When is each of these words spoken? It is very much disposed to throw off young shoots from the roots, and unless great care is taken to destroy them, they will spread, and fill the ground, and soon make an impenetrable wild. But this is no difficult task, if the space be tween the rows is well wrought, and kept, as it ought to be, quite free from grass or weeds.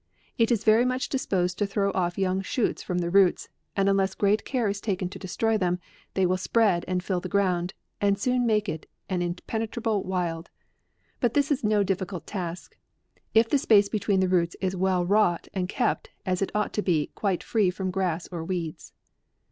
It 0.39 0.51
is 0.51 0.63
very 0.63 0.83
much 0.83 1.09
disposed 1.09 1.59
to 1.59 1.67
throw 1.67 1.91
off 1.91 2.17
young 2.17 2.41
shoots 2.41 2.81
from 2.81 2.97
the 2.97 3.11
roots, 3.11 3.47
and 3.75 3.87
unless 3.87 4.15
great 4.15 4.43
care 4.45 4.67
is 4.67 4.81
taken 4.81 5.09
to 5.09 5.19
destroy 5.19 5.59
them, 5.59 5.77
they 6.15 6.25
will 6.25 6.37
spread, 6.37 6.83
and 6.87 7.03
fill 7.03 7.19
the 7.19 7.29
ground, 7.29 7.75
and 8.01 8.17
soon 8.17 8.47
make 8.47 8.67
an 8.67 8.79
impenetrable 9.21 10.01
wild. 10.01 10.49
But 11.19 11.35
this 11.35 11.51
is 11.51 11.63
no 11.63 11.83
difficult 11.83 12.25
task, 12.25 12.75
if 13.35 13.47
the 13.47 13.59
space 13.59 13.89
be 13.89 13.99
tween 13.99 14.21
the 14.21 14.27
rows 14.27 14.55
is 14.59 14.75
well 14.75 15.05
wrought, 15.05 15.47
and 15.53 15.69
kept, 15.69 16.09
as 16.25 16.41
it 16.41 16.51
ought 16.55 16.73
to 16.73 16.81
be, 16.81 17.11
quite 17.13 17.43
free 17.43 17.69
from 17.69 17.91
grass 17.91 18.27
or 18.31 18.43
weeds. 18.43 18.93